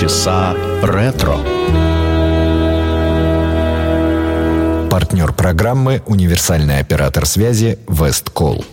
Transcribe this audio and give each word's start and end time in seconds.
Полчаса 0.00 0.56
ретро. 0.82 1.36
Партнер 4.88 5.30
программы 5.34 6.00
«Универсальный 6.06 6.78
оператор 6.78 7.26
связи 7.26 7.78
Весткол». 7.86 8.64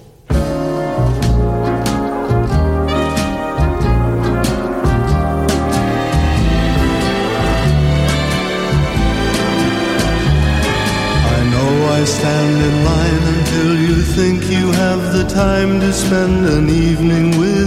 stand 12.05 12.55
in 12.68 12.75
line 12.86 13.23
until 13.36 13.71
you 13.86 14.02
think 14.16 14.50
you 14.50 14.71
have 14.71 15.02
the 15.12 15.25
time 15.28 15.82
to 15.82 15.91
spend 15.91 16.46
an 16.48 16.70
evening 16.70 17.38
with 17.38 17.66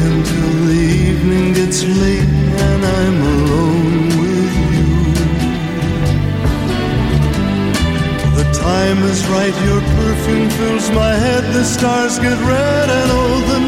Until 0.00 0.50
the 0.66 0.82
evening 1.08 1.52
gets 1.54 1.82
late 1.84 2.28
and 2.66 2.84
I'm 2.98 3.16
alone 3.34 4.08
with 4.22 4.54
you. 4.74 4.90
The 8.38 8.46
time 8.52 8.98
is 9.12 9.20
right, 9.26 9.56
your 9.68 9.80
perfume 9.98 10.50
fills 10.50 10.90
my 10.90 11.12
head, 11.24 11.44
the 11.52 11.64
stars 11.64 12.18
get 12.18 12.38
red 12.56 12.88
and 13.00 13.10
the 13.52 13.60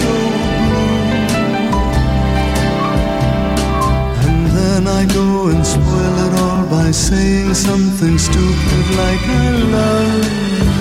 so 0.00 0.14
blue. 0.66 0.98
And 4.26 4.40
then 4.58 4.82
I 4.86 5.02
go 5.06 5.48
and 5.48 5.64
spoil 5.66 6.16
it 6.26 6.34
all 6.44 6.66
by 6.66 6.90
saying 6.90 7.54
something 7.54 8.18
stupid 8.18 8.84
like 9.02 9.24
I 9.44 9.50
love 9.76 10.24
you. 10.68 10.73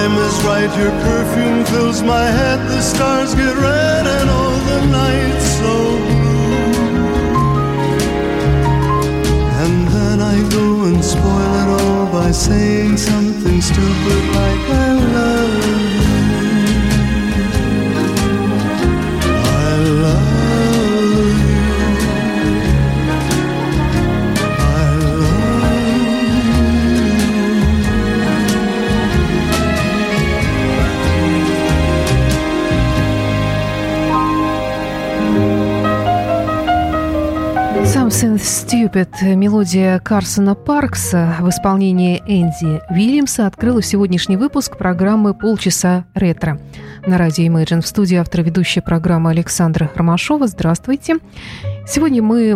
Time 0.00 0.16
is 0.18 0.36
right, 0.44 0.72
your 0.78 0.90
perfume 1.08 1.64
fills 1.66 2.02
my 2.02 2.24
head, 2.24 2.58
the 2.68 2.80
stars 2.80 3.34
get 3.34 3.54
red, 3.56 4.06
and 4.06 4.30
all 4.30 4.58
the 4.70 4.80
night's 4.98 5.46
so 5.60 5.74
blue. 6.08 6.70
And 9.62 9.76
then 9.94 10.18
I 10.34 10.36
go 10.58 10.66
and 10.88 11.04
spoil 11.04 11.52
it 11.62 11.68
all 11.80 12.06
by 12.12 12.30
saying 12.30 12.96
something 12.96 13.60
stupid 13.60 14.24
like 14.36 14.49
Stupid, 38.90 39.34
мелодия 39.36 39.98
Карсона 40.00 40.54
Паркса 40.54 41.36
в 41.40 41.48
исполнении 41.48 42.22
Энди 42.26 42.80
Вильямса 42.90 43.46
открыла 43.46 43.82
сегодняшний 43.82 44.36
выпуск 44.36 44.76
программы 44.76 45.34
«Полчаса 45.34 46.06
ретро». 46.14 46.58
На 47.06 47.18
радио 47.18 47.44
Imagine 47.44 47.82
в 47.82 47.86
студии 47.86 48.16
автор 48.16 48.42
ведущей 48.42 48.80
программы 48.80 49.30
Александра 49.30 49.90
Ромашова. 49.94 50.46
Здравствуйте. 50.46 51.18
Сегодня 51.86 52.22
мы 52.22 52.52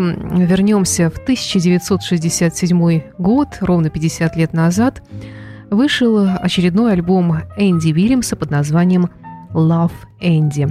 вернемся 0.47 1.11
в 1.11 1.19
1967 1.19 3.03
год, 3.19 3.49
ровно 3.61 3.91
50 3.91 4.37
лет 4.37 4.53
назад. 4.53 5.03
Вышел 5.71 6.29
очередной 6.41 6.95
альбом 6.95 7.43
Энди 7.57 7.91
Вильямса 7.91 8.35
под 8.35 8.51
названием 8.51 9.11
«Love 9.53 9.93
Энди». 10.21 10.69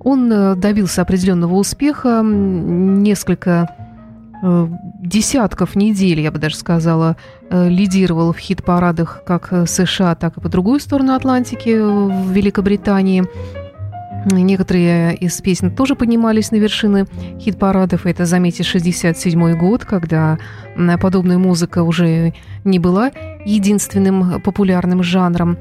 Он 0.00 0.58
добился 0.58 1.02
определенного 1.02 1.54
успеха, 1.54 2.22
несколько 2.24 3.76
десятков 4.42 5.76
недель, 5.76 6.20
я 6.20 6.32
бы 6.32 6.38
даже 6.38 6.56
сказала, 6.56 7.16
э, 7.48 7.68
лидировал 7.68 8.32
в 8.32 8.38
хит-парадах 8.38 9.22
как 9.24 9.52
США, 9.66 10.14
так 10.16 10.36
и 10.36 10.40
по 10.40 10.48
другую 10.48 10.80
сторону 10.80 11.14
Атлантики 11.14 11.78
в 11.78 12.30
Великобритании. 12.32 13.24
Некоторые 14.30 15.16
из 15.16 15.40
песен 15.40 15.74
тоже 15.74 15.94
поднимались 15.94 16.50
на 16.50 16.56
вершины 16.56 17.06
хит-парадов. 17.40 18.06
Это, 18.06 18.24
заметьте, 18.24 18.62
67 18.62 19.56
год, 19.58 19.84
когда 19.84 20.38
подобная 21.00 21.38
музыка 21.38 21.82
уже 21.82 22.32
не 22.64 22.78
была 22.78 23.10
единственным 23.44 24.40
популярным 24.40 25.02
жанром. 25.02 25.58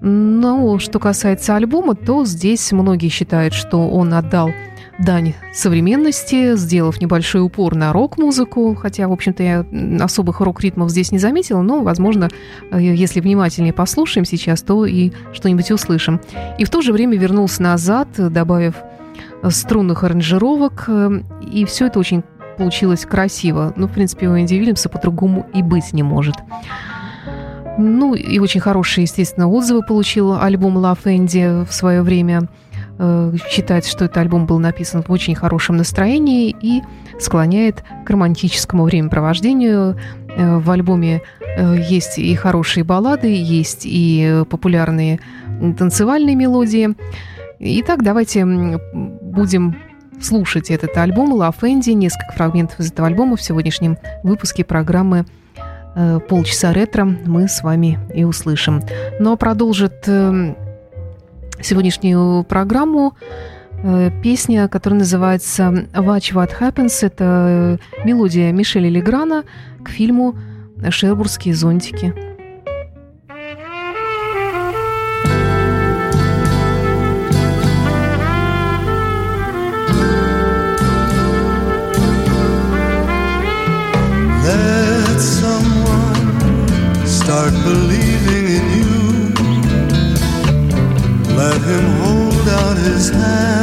Но 0.00 0.78
что 0.78 0.98
касается 0.98 1.54
альбома, 1.54 1.94
то 1.94 2.24
здесь 2.24 2.72
многие 2.72 3.08
считают, 3.08 3.54
что 3.54 3.88
он 3.88 4.14
отдал 4.14 4.50
дань 4.98 5.34
современности, 5.52 6.56
сделав 6.56 7.00
небольшой 7.00 7.42
упор 7.42 7.74
на 7.74 7.92
рок-музыку, 7.92 8.74
хотя, 8.74 9.08
в 9.08 9.12
общем-то, 9.12 9.42
я 9.42 9.66
особых 10.04 10.40
рок-ритмов 10.40 10.90
здесь 10.90 11.12
не 11.12 11.18
заметила, 11.18 11.62
но, 11.62 11.82
возможно, 11.82 12.28
э, 12.70 12.80
если 12.80 13.20
внимательнее 13.20 13.72
послушаем 13.72 14.24
сейчас, 14.24 14.62
то 14.62 14.86
и 14.86 15.12
что-нибудь 15.32 15.70
услышим. 15.70 16.20
И 16.58 16.64
в 16.64 16.70
то 16.70 16.82
же 16.82 16.92
время 16.92 17.16
вернулся 17.16 17.62
назад, 17.62 18.08
добавив 18.16 18.74
струнных 19.50 20.04
аранжировок, 20.04 20.84
э, 20.88 21.20
и 21.50 21.64
все 21.64 21.86
это 21.86 21.98
очень 21.98 22.22
получилось 22.56 23.04
красиво. 23.04 23.72
Ну, 23.76 23.88
в 23.88 23.92
принципе, 23.92 24.28
у 24.28 24.38
Энди 24.38 24.54
Вильямса 24.54 24.88
по-другому 24.88 25.46
и 25.54 25.62
быть 25.62 25.92
не 25.92 26.02
может. 26.02 26.36
Ну, 27.78 28.14
и 28.14 28.38
очень 28.38 28.60
хорошие, 28.60 29.04
естественно, 29.04 29.48
отзывы 29.48 29.82
получил 29.82 30.34
альбом 30.34 30.76
Love 30.78 31.04
Andy 31.04 31.66
в 31.66 31.72
свое 31.72 32.02
время. 32.02 32.48
Э, 32.98 33.32
считает, 33.50 33.86
что 33.86 34.04
этот 34.04 34.18
альбом 34.18 34.46
был 34.46 34.58
написан 34.58 35.02
в 35.02 35.10
очень 35.10 35.34
хорошем 35.34 35.76
настроении 35.76 36.54
и 36.60 36.82
склоняет 37.18 37.82
к 38.04 38.10
романтическому 38.10 38.84
времяпровождению. 38.84 39.96
Э, 40.36 40.58
в 40.58 40.70
альбоме 40.70 41.22
э, 41.56 41.76
есть 41.88 42.18
и 42.18 42.34
хорошие 42.34 42.84
баллады, 42.84 43.28
есть 43.28 43.82
и 43.84 44.44
популярные 44.50 45.20
танцевальные 45.78 46.36
мелодии. 46.36 46.94
Итак, 47.58 48.02
давайте 48.02 48.44
будем 48.44 49.76
слушать 50.20 50.70
этот 50.70 50.96
альбом 50.96 51.34
Love 51.34 51.60
Andy, 51.60 51.94
несколько 51.94 52.32
фрагментов 52.32 52.80
из 52.80 52.90
этого 52.90 53.08
альбома 53.08 53.36
в 53.36 53.42
сегодняшнем 53.42 53.96
выпуске 54.22 54.64
программы 54.64 55.24
полчаса 56.28 56.72
ретро 56.72 57.04
мы 57.04 57.48
с 57.48 57.62
вами 57.62 57.98
и 58.14 58.24
услышим. 58.24 58.80
Но 59.20 59.36
продолжит 59.36 60.04
э, 60.06 60.54
сегодняшнюю 61.60 62.44
программу 62.44 63.14
э, 63.82 64.10
песня, 64.22 64.68
которая 64.68 65.00
называется 65.00 65.62
«Watch 65.92 66.32
What 66.32 66.50
Happens». 66.60 67.04
Это 67.04 67.78
э, 67.94 68.04
мелодия 68.04 68.52
Мишеля 68.52 68.88
Леграна 68.88 69.44
к 69.84 69.88
фильму 69.88 70.36
«Шербургские 70.90 71.54
зонтики». 71.54 72.31
his 93.02 93.10
hand. 93.10 93.61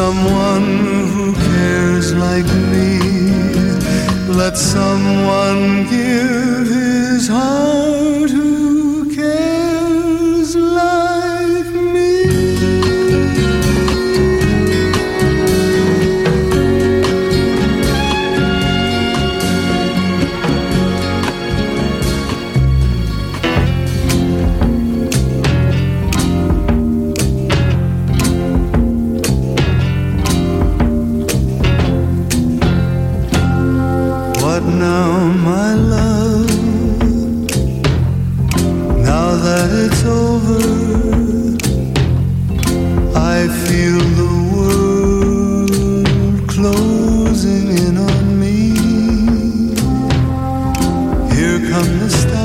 someone 0.00 0.68
who 1.12 1.34
cares 1.34 2.14
like 2.14 2.50
me. 2.72 2.88
Let 4.40 4.56
someone 4.56 5.84
give 5.90 6.66
his 6.68 7.28
heart. 7.28 7.79
arkamızda 51.74 52.39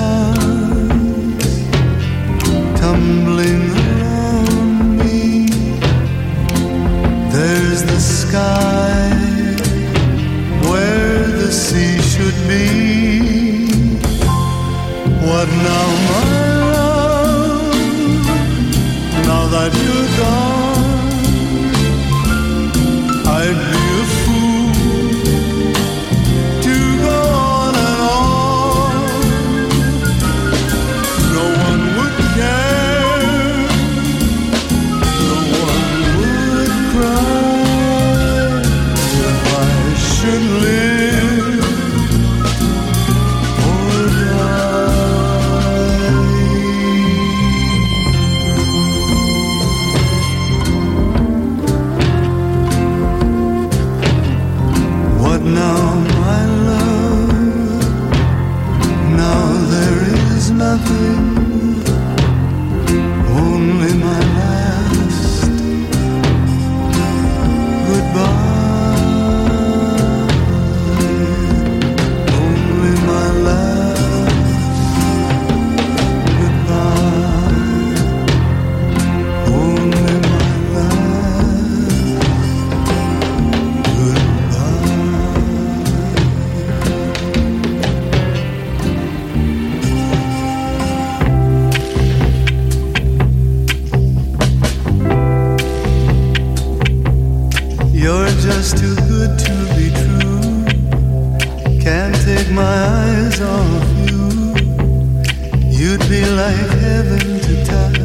could 105.98 106.10
be 106.10 106.26
like 106.26 106.70
heaven 106.84 107.40
to 107.46 107.54
touch. 107.72 108.00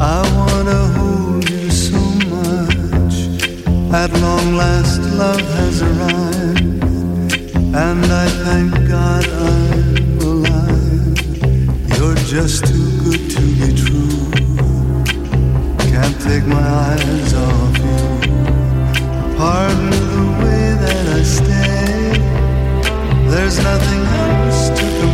I 0.00 0.20
wanna 0.36 0.80
hold 0.96 1.48
you 1.48 1.70
so 1.70 2.00
much. 2.34 3.16
At 4.02 4.10
long 4.20 4.56
last, 4.56 5.00
love 5.22 5.44
has 5.58 5.82
arrived, 5.82 6.82
and 7.84 8.04
I 8.22 8.26
thank 8.46 8.72
God 8.88 9.24
I'm 9.48 10.18
alive. 10.30 11.18
You're 11.96 12.20
just 12.34 12.66
too 12.66 12.88
good 13.04 13.24
to 13.36 13.42
be 13.58 13.68
true. 13.82 14.18
Can't 15.92 16.18
take 16.28 16.46
my 16.46 16.68
eyes 16.88 17.34
off 17.46 17.76
you. 17.86 18.02
Pardon 19.38 19.90
the 20.14 20.24
way 20.42 20.64
that 20.84 21.06
I 21.18 21.22
stay. 21.38 22.18
There's 23.30 23.58
nothing 23.70 24.02
else 24.22 24.68
to 24.70 24.84
compare. 25.00 25.13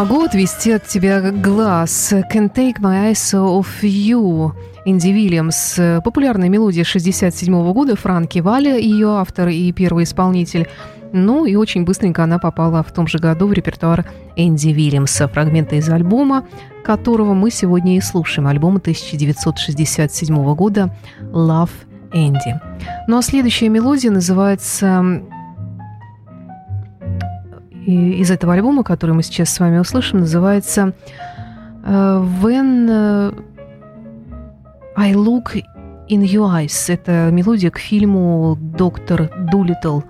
могу 0.00 0.24
отвести 0.24 0.72
от 0.72 0.86
тебя 0.86 1.20
глаз. 1.20 2.14
Can't 2.32 2.54
take 2.54 2.80
my 2.80 3.10
eyes 3.10 3.34
off 3.34 3.82
you. 3.82 4.69
Инди 4.84 5.08
Вильямс. 5.08 5.78
Популярная 6.04 6.48
мелодия 6.48 6.84
67 6.84 7.72
года. 7.72 7.96
Франки 7.96 8.38
Валя, 8.38 8.78
ее 8.78 9.08
автор 9.18 9.48
и 9.48 9.70
первый 9.72 10.04
исполнитель. 10.04 10.68
Ну 11.12 11.44
и 11.44 11.56
очень 11.56 11.84
быстренько 11.84 12.22
она 12.24 12.38
попала 12.38 12.82
в 12.82 12.92
том 12.92 13.06
же 13.08 13.18
году 13.18 13.46
в 13.48 13.52
репертуар 13.52 14.06
Энди 14.36 14.68
Вильямса. 14.68 15.26
Фрагменты 15.28 15.76
из 15.78 15.88
альбома, 15.88 16.46
которого 16.84 17.34
мы 17.34 17.50
сегодня 17.50 17.96
и 17.96 18.00
слушаем. 18.00 18.46
Альбома 18.46 18.78
1967 18.78 20.54
года 20.54 20.94
«Love 21.20 21.70
Энди». 22.12 22.60
Ну 23.08 23.18
а 23.18 23.22
следующая 23.22 23.68
мелодия 23.68 24.10
называется 24.10 25.20
и- 27.86 28.12
из 28.20 28.30
этого 28.30 28.54
альбома, 28.54 28.84
который 28.84 29.14
мы 29.14 29.22
сейчас 29.22 29.50
с 29.50 29.58
вами 29.60 29.78
услышим, 29.78 30.20
называется 30.20 30.92
э, 31.84 32.26
«When 32.42 32.86
э, 32.88 33.32
I 35.00 35.14
Look 35.14 35.56
in 36.08 36.22
Your 36.22 36.52
Eyes». 36.54 36.92
Это 36.92 37.30
мелодия 37.32 37.70
к 37.70 37.78
фильму 37.78 38.58
«Доктор 38.60 39.30
Дулиттл», 39.50 40.00
э, 40.00 40.02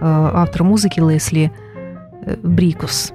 автор 0.00 0.62
музыки 0.62 1.00
Лесли 1.00 1.50
э, 2.24 2.36
Брикус. 2.40 3.12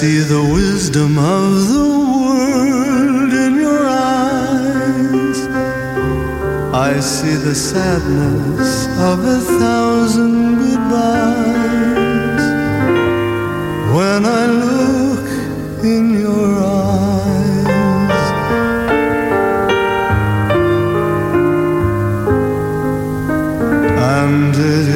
See 0.00 0.18
the 0.18 0.44
wisdom 0.52 1.16
of 1.16 1.68
the 1.72 1.88
world 2.22 3.32
in 3.32 3.54
your 3.54 3.88
eyes. 3.88 5.38
I 6.88 7.00
see 7.00 7.36
the 7.48 7.54
sadness 7.54 8.88
of 9.10 9.24
a 9.24 9.40
thousand 9.60 10.58
goodbyes. 10.58 12.44
When 13.96 14.20
I 14.26 14.44
look 14.64 15.26
in 15.82 16.04
your 16.26 16.48
eyes, 16.58 17.66
And 24.18 24.54
it 24.54 24.88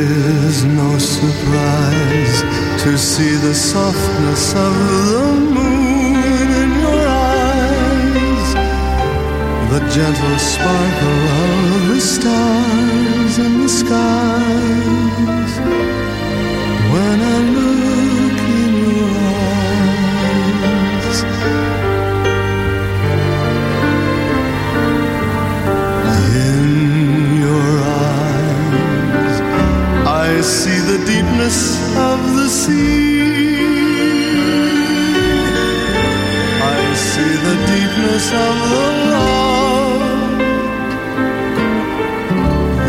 is 0.45 0.65
no 0.65 0.99
surprise 0.99 2.70
to 2.85 2.97
see 2.97 3.37
the 3.37 3.55
softness 3.55 4.55
of 4.55 4.75
the 5.11 5.35
moon 5.55 6.49
in 6.63 6.71
your 6.81 7.07
eyes, 7.07 8.55
the 9.69 9.81
gentle 9.95 10.39
sparkle 10.39 11.23
of 11.45 11.89
the 11.89 12.01
stars 12.01 13.39
in 13.39 13.61
the 13.61 13.69
skies. 13.69 15.53
When 16.95 17.21
I 17.21 17.39
look 17.59 18.41
in 18.65 18.73
your 18.97 19.13
eyes, 20.17 21.19
in 26.49 26.65
your 27.45 27.69
eyes, 28.07 29.37
I 30.09 30.41
see 30.41 30.79
the 30.81 30.99
deepness 31.05 31.80
of 31.97 32.21
the 32.37 32.49
sea. 32.49 33.11
I 36.63 36.95
see 36.95 37.35
the 37.47 37.57
deepness 37.71 38.27
of 38.33 38.57
the 38.73 38.87
love, 39.13 40.03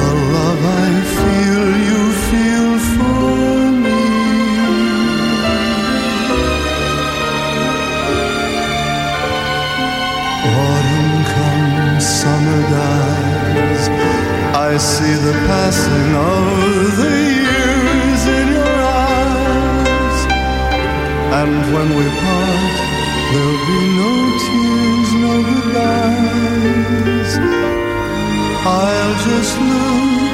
the 0.01 0.13
love 0.33 0.61
I 0.65 0.91
feel 1.17 1.65
you 1.89 2.03
feel 2.27 2.71
for 2.93 3.55
me. 3.83 4.03
Autumn 10.43 11.13
comes, 11.33 12.05
summer 12.05 12.61
dies. 12.75 13.83
I 14.69 14.77
see 14.77 15.15
the 15.27 15.33
passing 15.47 16.15
of 16.15 16.97
the 16.97 17.30
And 21.41 21.57
when 21.73 21.89
we 21.97 22.05
part, 22.21 22.77
there'll 23.31 23.65
be 23.71 23.81
no 23.99 24.11
tears, 24.43 25.09
no 25.25 25.33
goodbyes. 25.49 27.31
I'll 28.63 29.15
just 29.25 29.53
look 29.59 30.30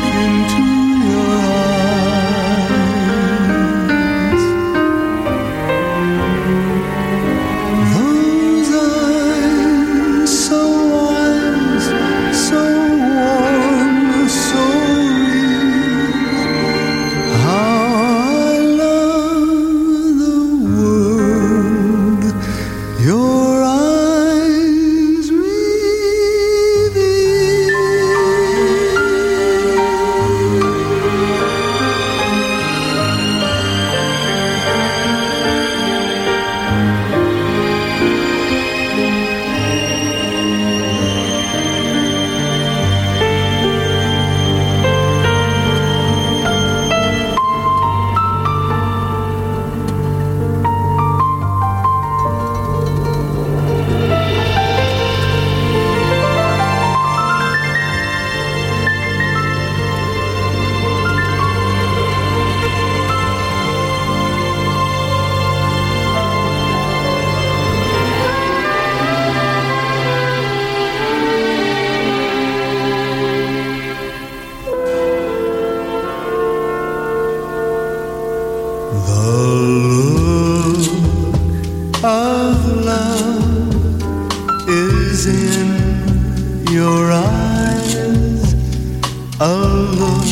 look 89.40 90.26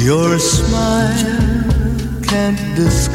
your 0.00 0.38
smile 0.40 1.62
can't 2.24 2.58
disguise. 2.74 3.14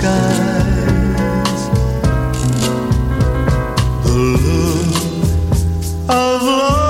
The 4.05 4.13
look 4.45 4.95
of 6.07 6.41
love 6.41 6.85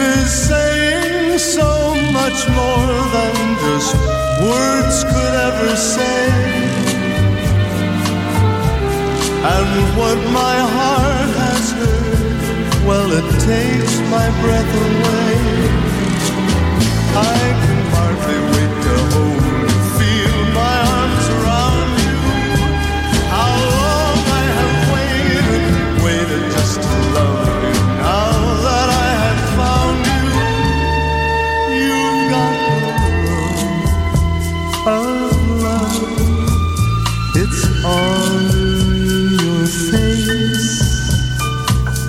is 0.00 0.30
saying 0.48 1.38
so 1.38 1.94
much 2.12 2.48
more 2.48 2.96
than 3.12 3.34
just 3.60 3.94
words 4.40 5.04
could 5.04 5.34
ever 5.48 5.76
say. 5.76 6.30
And 9.52 9.98
what 9.98 10.18
my 10.32 10.56
heart 10.74 11.03
well, 12.86 13.10
it 13.12 13.26
takes 13.40 13.98
my 14.10 14.28
breath 14.42 14.72
away. 14.88 15.34
I 17.16 17.38
can 17.64 17.80
hardly 17.94 18.40
wait 18.52 18.72
to 18.84 18.94
hold 19.12 19.44
and 19.64 19.82
feel 19.96 20.38
my 20.60 20.76
arms 20.96 21.26
around 21.36 21.90
you. 22.04 22.16
How 23.32 23.54
long 23.80 24.18
I 24.40 24.44
have 24.58 24.76
waited, 24.94 25.64
waited 26.04 26.44
just 26.52 26.76
to 26.82 26.96
love 27.16 27.48
you. 27.64 27.74
Now 28.04 28.32
that 28.66 28.88
I 29.06 29.08
have 29.24 29.42
found 29.58 29.98
you, 30.12 30.24
you've 31.84 32.22
got 32.34 32.54
the 32.68 32.76
look 33.26 33.60
of 34.86 35.32
love. 35.64 36.04
It's 37.36 37.64
on 37.84 38.63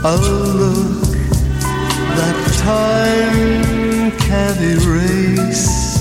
a 0.06 0.16
look 0.18 1.02
that 2.18 2.38
time 2.62 4.12
can't 4.28 4.62
erase. 4.62 5.98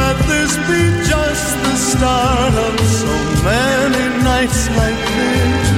Let 0.00 0.16
this 0.26 0.52
be 0.66 0.82
just 1.06 1.50
the 1.66 1.76
start 1.90 2.54
of 2.68 2.74
so 2.80 3.14
many 3.46 4.04
nights 4.24 4.62
like 4.70 5.00
this. 5.16 5.70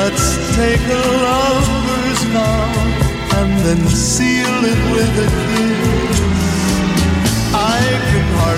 Let's 0.00 0.26
take 0.56 0.80
a 0.80 1.04
lover's 1.28 2.22
vow 2.32 2.72
and 3.38 3.50
then 3.66 3.80
seal 3.88 4.64
it 4.72 4.80
with 4.92 5.12
a 5.18 5.30
kiss. 5.46 5.91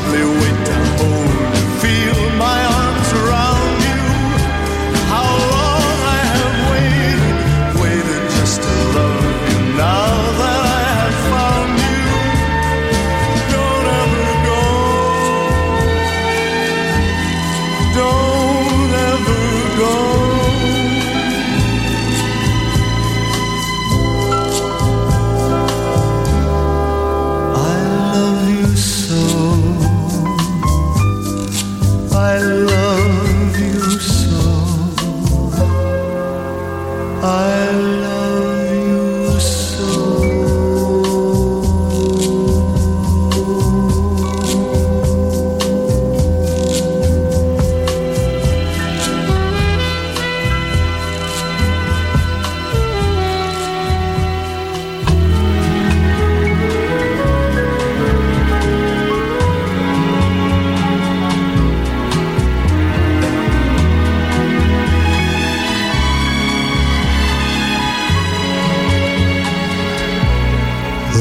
Hardly 0.04 0.22
wait 0.22 0.83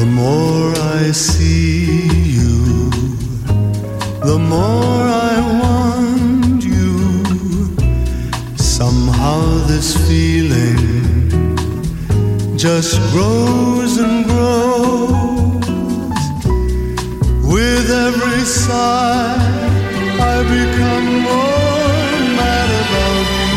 The 0.04 0.10
more 0.10 0.70
I 1.00 1.12
see 1.12 1.96
you, 2.36 2.90
the 4.20 4.38
more 4.38 5.02
I 5.32 5.34
want 5.62 6.62
you. 6.62 6.98
Somehow 8.54 9.40
this 9.66 9.96
feeling 10.06 11.38
just 12.58 13.00
grows 13.12 13.96
and 13.96 14.26
grows. 14.26 15.64
With 17.54 17.88
every 18.06 18.44
sigh, 18.44 19.38
I 20.20 20.36
become 20.58 21.08
more 21.30 22.12
mad 22.38 22.70
about 22.82 23.26
you, 23.40 23.56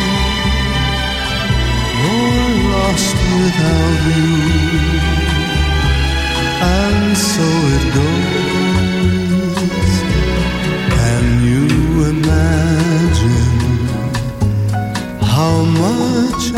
more 2.04 2.50
lost 2.72 3.18
without 3.36 4.00
you. 4.16 4.97
And 6.60 7.18
so 7.18 7.48
it 7.78 7.86
goes. 7.94 9.58
Can 10.98 11.26
you 11.52 11.68
imagine 12.16 13.60
how 15.22 15.56
much 15.64 16.54
I 16.56 16.58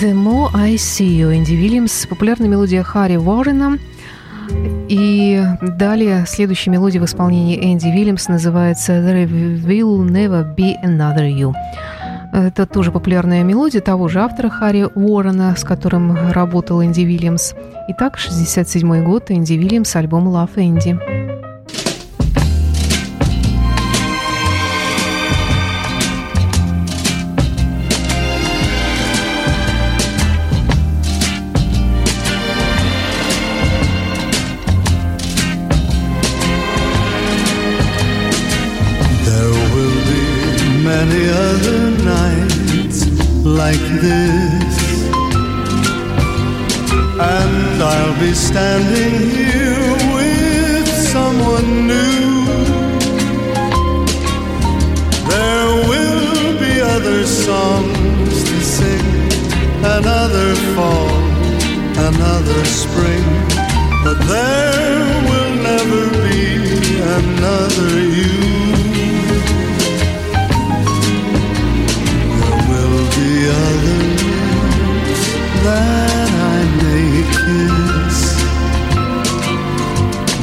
The 0.00 0.12
More 0.12 0.50
I 0.52 0.74
See 0.74 1.20
You, 1.20 1.34
Энди 1.34 1.54
Вильямс, 1.54 2.06
популярная 2.06 2.48
мелодия 2.48 2.82
Харри 2.82 3.16
Уоррена. 3.16 3.78
И 4.88 5.42
далее 5.62 6.24
следующая 6.26 6.70
мелодия 6.70 7.00
в 7.00 7.06
исполнении 7.06 7.72
Энди 7.72 7.86
Вильямс 7.86 8.28
называется 8.28 8.92
There 8.92 9.26
Will 9.26 10.06
Never 10.06 10.54
Be 10.54 10.74
Another 10.84 11.30
You. 11.30 11.54
Это 12.32 12.66
тоже 12.66 12.92
популярная 12.92 13.42
мелодия 13.42 13.80
того 13.80 14.08
же 14.08 14.20
автора 14.20 14.50
Харри 14.50 14.86
Уоррена, 14.94 15.56
с 15.56 15.64
которым 15.64 16.30
работал 16.30 16.84
Энди 16.84 17.00
Вильямс. 17.00 17.54
Итак, 17.88 18.18
67 18.18 19.02
год, 19.02 19.30
Энди 19.30 19.54
Вильямс, 19.54 19.96
альбом 19.96 20.28
Love 20.28 20.50
Энди. 20.56 20.98
Like 43.46 43.86
this. 44.00 44.76
And 47.18 47.82
I'll 47.82 48.20
be 48.20 48.32
standing 48.34 49.14
here 49.30 49.88
with 50.14 50.88
someone 51.14 51.86
new. 51.86 52.44
There 55.32 55.70
will 55.90 56.58
be 56.64 56.80
other 56.80 57.24
songs 57.26 58.34
to 58.48 58.56
sing, 58.76 59.08
another 59.98 60.54
fall, 60.74 61.16
another 62.10 62.64
spring. 62.82 63.24
But 64.04 64.18
there 64.34 64.98
will 65.28 65.54
never 65.70 66.02
be 66.26 66.42
another 67.18 67.90
you. 68.18 68.55
Kiss, 77.46 78.18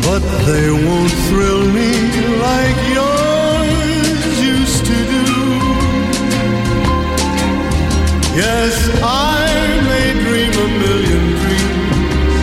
but 0.08 0.24
they 0.48 0.68
won't 0.86 1.16
thrill 1.28 1.64
me 1.80 1.92
like 2.48 2.80
yours 2.98 4.26
used 4.56 4.86
to 4.92 4.98
do. 5.14 5.26
Yes, 8.44 8.76
I 9.04 9.44
may 9.90 10.08
dream 10.24 10.54
a 10.66 10.70
million 10.84 11.24
dreams, 11.42 12.36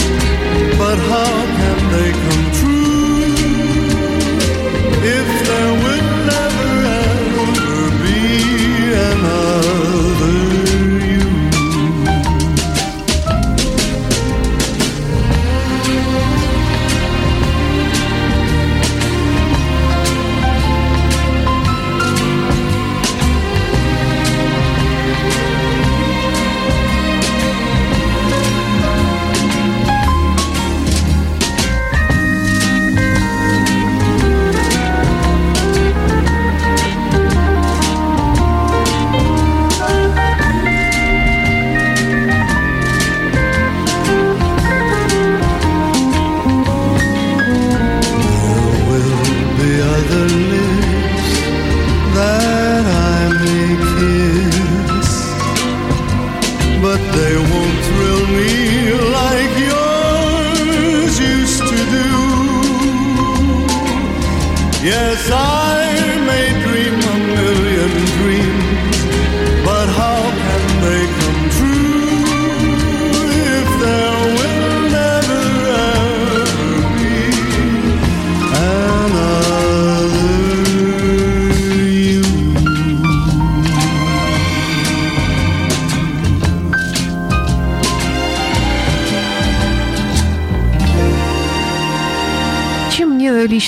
but 0.79 0.99
how 1.13 1.35
can 1.59 1.79
they 1.95 2.11
come 2.25 2.50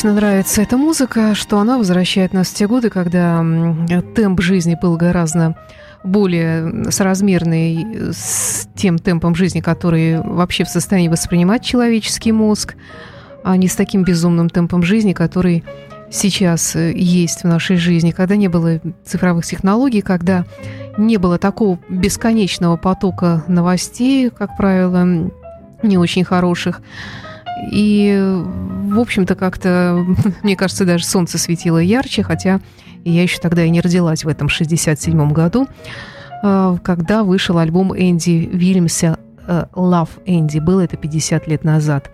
лично 0.02 0.14
нравится 0.14 0.62
эта 0.62 0.76
музыка, 0.76 1.32
что 1.36 1.60
она 1.60 1.78
возвращает 1.78 2.32
нас 2.32 2.48
в 2.48 2.54
те 2.54 2.66
годы, 2.66 2.90
когда 2.90 3.38
темп 4.16 4.40
жизни 4.40 4.76
был 4.80 4.96
гораздо 4.96 5.56
более 6.02 6.90
соразмерный 6.90 8.12
с 8.12 8.66
тем 8.74 8.98
темпом 8.98 9.36
жизни, 9.36 9.60
который 9.60 10.20
вообще 10.20 10.64
в 10.64 10.68
состоянии 10.68 11.06
воспринимать 11.06 11.62
человеческий 11.62 12.32
мозг, 12.32 12.74
а 13.44 13.56
не 13.56 13.68
с 13.68 13.76
таким 13.76 14.02
безумным 14.02 14.50
темпом 14.50 14.82
жизни, 14.82 15.12
который 15.12 15.62
сейчас 16.10 16.74
э, 16.74 16.92
есть 16.96 17.42
в 17.42 17.46
нашей 17.46 17.76
жизни, 17.76 18.10
когда 18.10 18.34
не 18.34 18.48
было 18.48 18.80
цифровых 19.04 19.46
технологий, 19.46 20.00
когда 20.00 20.46
не 20.98 21.16
было 21.16 21.38
такого 21.38 21.78
бесконечного 21.88 22.76
потока 22.76 23.44
новостей, 23.46 24.30
как 24.30 24.56
правило, 24.56 25.30
не 25.84 25.96
очень 25.96 26.24
хороших. 26.24 26.82
И, 27.70 28.18
в 28.84 28.98
общем-то, 28.98 29.34
как-то, 29.34 30.04
мне 30.42 30.56
кажется, 30.56 30.84
даже 30.84 31.04
солнце 31.04 31.38
светило 31.38 31.78
ярче, 31.78 32.22
хотя 32.22 32.60
я 33.04 33.22
еще 33.22 33.38
тогда 33.38 33.64
и 33.64 33.70
не 33.70 33.80
родилась 33.80 34.24
в 34.24 34.28
этом 34.28 34.48
67-м 34.48 35.32
году, 35.32 35.66
э, 36.42 36.76
когда 36.82 37.24
вышел 37.24 37.58
альбом 37.58 37.94
Энди 37.96 38.48
Вильямса 38.52 39.18
э, 39.46 39.64
«Love 39.72 40.10
Энди». 40.26 40.58
Было 40.58 40.82
это 40.82 40.96
50 40.96 41.46
лет 41.48 41.64
назад. 41.64 42.10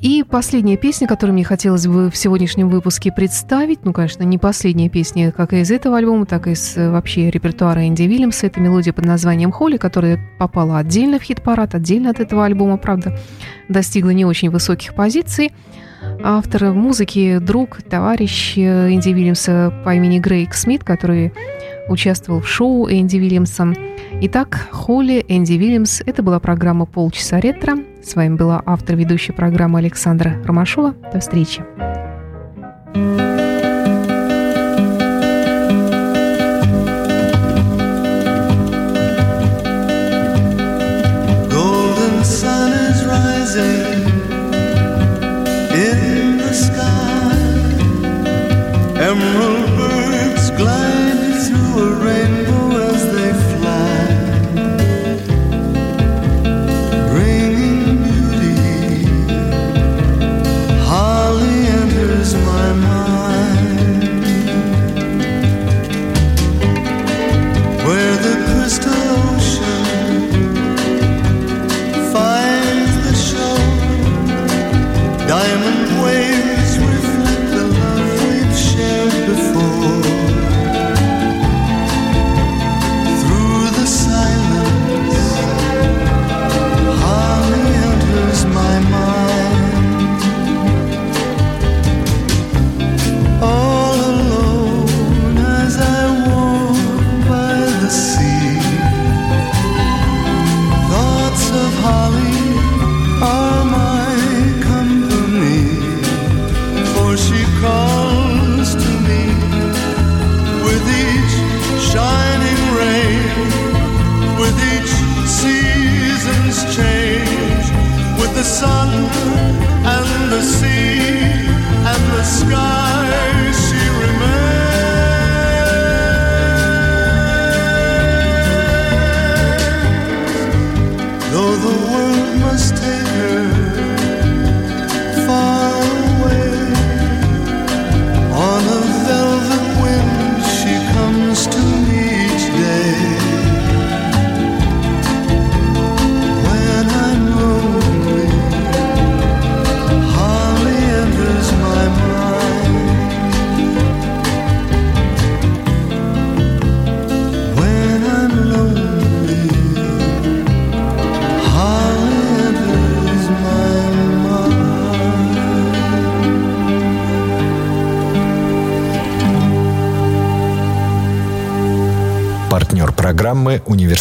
И 0.00 0.22
последняя 0.22 0.76
песня, 0.76 1.08
которую 1.08 1.34
мне 1.34 1.44
хотелось 1.44 1.86
бы 1.86 2.10
в 2.10 2.16
сегодняшнем 2.16 2.68
выпуске 2.68 3.10
представить, 3.10 3.84
ну, 3.84 3.94
конечно, 3.94 4.22
не 4.24 4.36
последняя 4.36 4.90
песня 4.90 5.32
как 5.32 5.54
и 5.54 5.60
из 5.60 5.70
этого 5.70 5.96
альбома, 5.96 6.26
так 6.26 6.46
и 6.46 6.52
из 6.52 6.76
э, 6.76 6.90
вообще 6.90 7.30
репертуара 7.30 7.88
Энди 7.88 8.02
Вильямса. 8.02 8.46
Это 8.46 8.60
мелодия 8.60 8.92
под 8.92 9.06
названием 9.06 9.50
«Холли», 9.50 9.78
которая 9.78 10.20
попала 10.38 10.78
отдельно 10.78 11.18
в 11.18 11.22
хит-парад, 11.22 11.74
отдельно 11.74 12.10
от 12.10 12.20
этого 12.20 12.44
альбома, 12.44 12.76
правда, 12.76 13.18
достигла 13.68 14.10
не 14.10 14.26
очень 14.26 14.50
высоких 14.50 14.94
позиций. 14.94 15.52
Автор 16.22 16.72
музыки, 16.72 17.38
друг, 17.38 17.82
товарищ 17.82 18.54
э, 18.58 18.92
Энди 18.92 19.08
Вильямса 19.08 19.72
по 19.82 19.94
имени 19.94 20.18
Грейг 20.18 20.54
Смит, 20.54 20.84
который 20.84 21.32
участвовал 21.88 22.42
в 22.42 22.48
шоу 22.48 22.86
Энди 22.88 23.16
Вильямса. 23.16 23.72
Итак, 24.20 24.68
Холли, 24.70 25.24
Энди 25.26 25.54
Вильямс. 25.54 26.02
Это 26.04 26.22
была 26.22 26.38
программа 26.38 26.84
«Полчаса 26.84 27.40
ретро». 27.40 27.76
С 28.06 28.14
вами 28.14 28.36
была 28.36 28.62
автор 28.64 28.94
ведущей 28.94 29.32
программы 29.32 29.80
Александра 29.80 30.40
Ромашова. 30.44 30.92
До 31.12 31.18
встречи. 31.18 31.64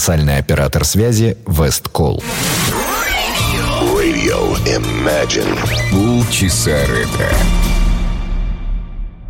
«Универсальный 0.06 0.38
оператор 0.38 0.86
связи 0.86 1.36
Весткол». 1.48 2.24
Radio 3.82 4.56
Imagine. 4.68 5.58
Полчаса 5.90 6.78
ретро. 6.86 7.75